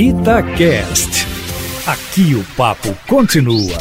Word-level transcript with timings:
Itacast. 0.00 1.26
Aqui 1.84 2.36
o 2.36 2.44
papo 2.56 2.94
continua. 3.08 3.76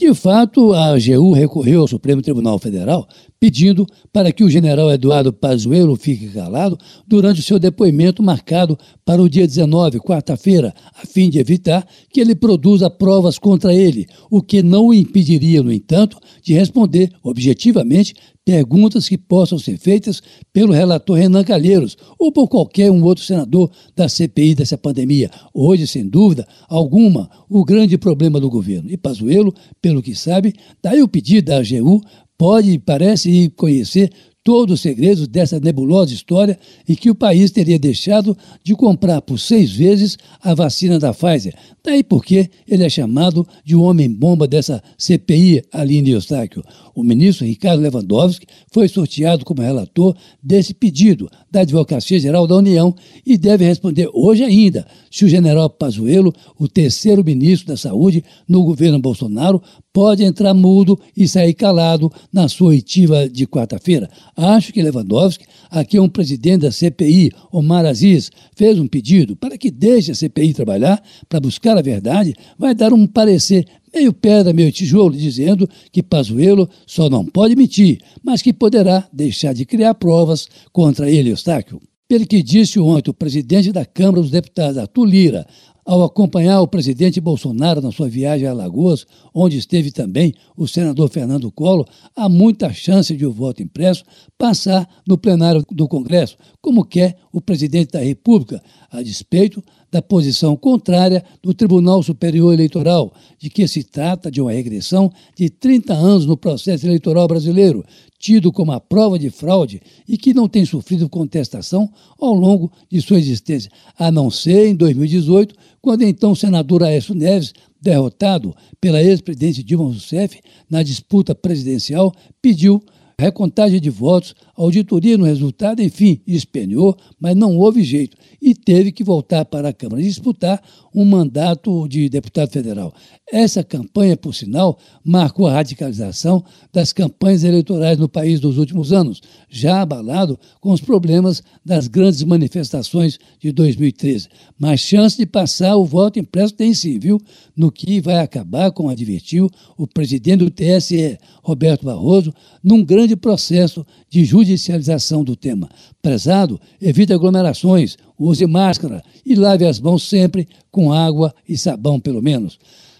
De 0.00 0.14
fato, 0.14 0.72
a 0.72 0.94
AGU 0.94 1.32
recorreu 1.32 1.80
ao 1.80 1.88
Supremo 1.88 2.22
Tribunal 2.22 2.60
Federal 2.60 3.08
pedindo 3.38 3.86
para 4.12 4.32
que 4.32 4.42
o 4.42 4.50
general 4.50 4.90
Eduardo 4.90 5.32
Pazuello 5.32 5.96
fique 5.96 6.28
calado 6.28 6.78
durante 7.06 7.40
o 7.40 7.42
seu 7.42 7.58
depoimento 7.58 8.22
marcado 8.22 8.78
para 9.04 9.20
o 9.20 9.28
dia 9.28 9.46
19, 9.46 10.00
quarta-feira, 10.00 10.74
a 10.94 11.06
fim 11.06 11.28
de 11.28 11.38
evitar 11.38 11.86
que 12.10 12.20
ele 12.20 12.34
produza 12.34 12.88
provas 12.88 13.38
contra 13.38 13.74
ele, 13.74 14.06
o 14.30 14.40
que 14.40 14.62
não 14.62 14.86
o 14.86 14.94
impediria, 14.94 15.62
no 15.62 15.72
entanto, 15.72 16.18
de 16.42 16.54
responder 16.54 17.10
objetivamente 17.22 18.14
perguntas 18.44 19.08
que 19.08 19.16
possam 19.16 19.58
ser 19.58 19.78
feitas 19.78 20.22
pelo 20.52 20.72
relator 20.72 21.16
Renan 21.16 21.42
Calheiros 21.42 21.96
ou 22.18 22.30
por 22.30 22.46
qualquer 22.46 22.90
um 22.90 23.02
outro 23.02 23.24
senador 23.24 23.70
da 23.96 24.08
CPI 24.08 24.54
dessa 24.54 24.76
pandemia. 24.76 25.30
Hoje, 25.52 25.86
sem 25.86 26.06
dúvida 26.06 26.46
alguma, 26.68 27.30
o 27.48 27.64
grande 27.64 27.96
problema 27.96 28.38
do 28.38 28.50
governo. 28.50 28.90
E 28.90 28.96
Pazuello, 28.96 29.54
pelo 29.80 30.02
que 30.02 30.14
sabe, 30.14 30.54
daí 30.82 31.02
o 31.02 31.08
pedido 31.08 31.46
da 31.46 31.56
AGU 31.56 32.02
pode, 32.36 32.78
parece, 32.78 33.50
conhecer 33.50 34.10
todos 34.44 34.74
os 34.74 34.80
segredos 34.82 35.26
dessa 35.26 35.58
nebulosa 35.58 36.12
história 36.12 36.58
em 36.86 36.94
que 36.94 37.10
o 37.10 37.14
país 37.14 37.50
teria 37.50 37.78
deixado 37.78 38.36
de 38.62 38.74
comprar 38.76 39.22
por 39.22 39.40
seis 39.40 39.72
vezes 39.72 40.18
a 40.42 40.54
vacina 40.54 40.98
da 40.98 41.14
Pfizer. 41.14 41.54
Daí 41.82 42.04
porque 42.04 42.50
ele 42.68 42.84
é 42.84 42.88
chamado 42.88 43.46
de 43.64 43.74
o 43.74 43.82
homem-bomba 43.82 44.46
dessa 44.46 44.82
CPI, 44.98 45.62
Aline 45.72 46.10
Eustáquio. 46.10 46.62
O 46.94 47.02
ministro 47.02 47.46
Ricardo 47.46 47.80
Lewandowski 47.80 48.46
foi 48.70 48.86
sorteado 48.86 49.44
como 49.44 49.62
relator 49.62 50.14
desse 50.42 50.74
pedido 50.74 51.28
da 51.50 51.60
Advocacia 51.60 52.20
Geral 52.20 52.46
da 52.46 52.56
União 52.56 52.94
e 53.26 53.36
deve 53.36 53.64
responder 53.64 54.08
hoje 54.12 54.44
ainda 54.44 54.86
se 55.10 55.24
o 55.24 55.28
general 55.28 55.70
Pazuello, 55.70 56.32
o 56.58 56.68
terceiro 56.68 57.24
ministro 57.24 57.68
da 57.68 57.76
Saúde 57.76 58.24
no 58.48 58.62
governo 58.64 58.98
Bolsonaro, 58.98 59.62
pode 59.92 60.24
entrar 60.24 60.52
mudo 60.52 60.98
e 61.16 61.28
sair 61.28 61.54
calado 61.54 62.10
na 62.32 62.48
sua 62.48 62.70
oitiva 62.70 63.28
de 63.28 63.46
quarta-feira. 63.46 64.10
Acho 64.36 64.72
que 64.72 64.82
Lewandowski, 64.82 65.44
aqui 65.70 65.96
é 65.96 66.02
um 66.02 66.08
presidente 66.08 66.62
da 66.62 66.72
CPI, 66.72 67.30
Omar 67.52 67.86
Aziz, 67.86 68.30
fez 68.56 68.78
um 68.78 68.86
pedido 68.86 69.36
para 69.36 69.56
que 69.56 69.70
deixe 69.70 70.10
a 70.10 70.14
CPI 70.14 70.52
trabalhar 70.52 71.02
para 71.28 71.40
buscar 71.40 71.78
a 71.78 71.82
verdade, 71.82 72.34
vai 72.58 72.74
dar 72.74 72.92
um 72.92 73.06
parecer 73.06 73.64
meio 73.94 74.12
pedra, 74.12 74.52
meio 74.52 74.72
tijolo, 74.72 75.16
dizendo 75.16 75.68
que 75.92 76.02
Pazuello 76.02 76.68
só 76.84 77.08
não 77.08 77.24
pode 77.24 77.54
mentir, 77.54 78.00
mas 78.24 78.42
que 78.42 78.52
poderá 78.52 79.08
deixar 79.12 79.54
de 79.54 79.64
criar 79.64 79.94
provas 79.94 80.48
contra 80.72 81.08
ele, 81.08 81.30
Eustáquio. 81.30 81.80
Pelo 82.08 82.26
que 82.26 82.42
disse 82.42 82.78
ontem 82.78 83.10
o 83.10 83.14
presidente 83.14 83.72
da 83.72 83.86
Câmara 83.86 84.20
dos 84.20 84.30
Deputados, 84.30 84.76
Arthur 84.76 85.06
Lira, 85.06 85.46
ao 85.84 86.02
acompanhar 86.02 86.60
o 86.60 86.68
presidente 86.68 87.20
Bolsonaro 87.20 87.80
na 87.80 87.92
sua 87.92 88.08
viagem 88.08 88.46
a 88.46 88.50
Alagoas, 88.50 89.06
onde 89.34 89.58
esteve 89.58 89.90
também 89.90 90.32
o 90.56 90.66
senador 90.66 91.10
Fernando 91.10 91.50
Collor, 91.52 91.86
há 92.16 92.28
muita 92.28 92.72
chance 92.72 93.14
de 93.14 93.26
o 93.26 93.32
voto 93.32 93.62
impresso 93.62 94.04
passar 94.38 94.88
no 95.06 95.18
plenário 95.18 95.64
do 95.70 95.86
Congresso, 95.86 96.36
como 96.60 96.84
quer 96.84 97.16
o 97.32 97.40
presidente 97.40 97.92
da 97.92 98.00
República, 98.00 98.62
a 98.90 99.02
despeito 99.02 99.62
da 99.90 100.02
posição 100.02 100.56
contrária 100.56 101.24
do 101.42 101.54
Tribunal 101.54 102.02
Superior 102.02 102.52
Eleitoral, 102.52 103.12
de 103.38 103.48
que 103.48 103.68
se 103.68 103.84
trata 103.84 104.30
de 104.30 104.40
uma 104.40 104.52
regressão 104.52 105.12
de 105.36 105.48
30 105.48 105.94
anos 105.94 106.26
no 106.26 106.36
processo 106.36 106.86
eleitoral 106.86 107.28
brasileiro, 107.28 107.84
tido 108.24 108.50
como 108.50 108.72
a 108.72 108.80
prova 108.80 109.18
de 109.18 109.28
fraude 109.28 109.82
e 110.08 110.16
que 110.16 110.32
não 110.32 110.48
tem 110.48 110.64
sofrido 110.64 111.10
contestação 111.10 111.92
ao 112.18 112.32
longo 112.32 112.72
de 112.90 113.02
sua 113.02 113.18
existência, 113.18 113.70
a 113.98 114.10
não 114.10 114.30
ser 114.30 114.66
em 114.66 114.74
2018, 114.74 115.54
quando 115.82 116.04
então 116.04 116.32
o 116.32 116.36
senador 116.36 116.82
Aécio 116.82 117.14
Neves, 117.14 117.52
derrotado 117.78 118.56
pela 118.80 119.02
ex-presidente 119.02 119.62
Dilma 119.62 119.84
Rousseff 119.84 120.40
na 120.70 120.82
disputa 120.82 121.34
presidencial, 121.34 122.14
pediu 122.40 122.82
recontagem 123.18 123.80
de 123.80 123.90
votos, 123.90 124.34
auditoria 124.56 125.16
no 125.16 125.24
resultado, 125.24 125.82
enfim, 125.82 126.20
espeneou, 126.26 126.96
mas 127.18 127.36
não 127.36 127.56
houve 127.56 127.82
jeito 127.82 128.16
e 128.40 128.54
teve 128.54 128.92
que 128.92 129.02
voltar 129.02 129.44
para 129.44 129.68
a 129.68 129.72
Câmara 129.72 130.02
disputar 130.02 130.62
um 130.94 131.04
mandato 131.04 131.88
de 131.88 132.08
deputado 132.08 132.50
federal. 132.50 132.94
Essa 133.32 133.64
campanha, 133.64 134.16
por 134.16 134.34
sinal, 134.34 134.78
marcou 135.02 135.46
a 135.46 135.52
radicalização 135.54 136.44
das 136.72 136.92
campanhas 136.92 137.42
eleitorais 137.42 137.98
no 137.98 138.08
país 138.08 138.38
dos 138.38 138.58
últimos 138.58 138.92
anos, 138.92 139.20
já 139.48 139.80
abalado 139.80 140.38
com 140.60 140.70
os 140.70 140.80
problemas 140.80 141.42
das 141.64 141.88
grandes 141.88 142.22
manifestações 142.22 143.18
de 143.40 143.50
2013. 143.50 144.28
Mas 144.58 144.80
chance 144.80 145.16
de 145.16 145.26
passar 145.26 145.74
o 145.76 145.84
voto 145.84 146.18
impresso 146.18 146.54
tem 146.54 146.72
sim, 146.74 146.98
viu? 146.98 147.20
No 147.56 147.72
que 147.72 148.00
vai 148.00 148.18
acabar, 148.18 148.70
como 148.70 148.90
advertiu 148.90 149.50
o 149.76 149.86
presidente 149.86 150.44
do 150.44 150.50
TSE, 150.50 151.18
Roberto 151.42 151.84
Barroso, 151.86 152.32
num 152.62 152.84
grande 153.14 153.16
processo 153.16 153.86
de 154.10 154.24
judicialização 154.24 155.24
do 155.24 155.34
tema. 155.36 155.68
Prezado, 156.02 156.60
evite 156.80 157.12
aglomerações, 157.12 157.96
use 158.18 158.46
máscara 158.46 159.02
e 159.24 159.34
lave 159.34 159.64
as 159.64 159.80
mãos 159.80 160.08
sempre 160.08 160.46
com 160.70 160.92
água 160.92 161.34
e 161.48 161.56
sabão, 161.56 161.98
pelo 161.98 162.22
menos. 162.22 162.58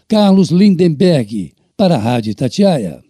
Carlos 0.08 0.50
Lindenberg, 0.50 1.52
para 1.76 1.96
a 1.96 1.98
Rádio 1.98 2.34
Tatiaia. 2.34 3.04